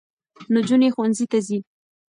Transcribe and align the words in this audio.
نجونې 0.53 0.89
ښوونځي 0.93 1.25
ته 1.31 1.39
ځي. 1.47 1.59